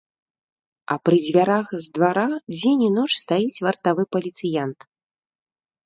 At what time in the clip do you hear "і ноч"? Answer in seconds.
2.89-3.09